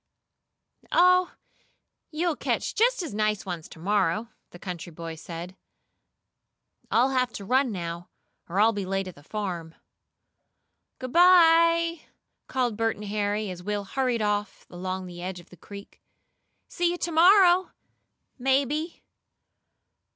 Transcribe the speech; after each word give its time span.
"Oh, 0.91 1.35
you'll 2.09 2.35
catch 2.35 2.73
just 2.73 3.03
as 3.03 3.13
nice 3.13 3.45
ones 3.45 3.69
to 3.69 3.77
morrow," 3.77 4.29
the 4.49 4.57
country 4.57 4.91
boy 4.91 5.13
said. 5.13 5.55
"I'll 6.89 7.11
have 7.11 7.31
to 7.33 7.45
run 7.45 7.71
now, 7.71 8.09
or 8.49 8.59
I'll 8.59 8.73
be 8.73 8.83
late 8.87 9.07
at 9.07 9.13
the 9.13 9.21
farm." 9.21 9.75
"Good 10.97 11.13
bye!" 11.13 11.99
called 12.47 12.77
Bert 12.77 12.95
and 12.95 13.05
Harry 13.05 13.51
as 13.51 13.61
Will 13.61 13.83
hurried 13.83 14.23
off 14.23 14.65
along 14.71 15.05
the 15.05 15.21
edge 15.21 15.39
of 15.39 15.51
the 15.51 15.55
creek. 15.55 16.01
"See 16.67 16.89
you 16.89 16.97
to 16.97 17.11
morrow, 17.11 17.69
maybe." 18.39 19.03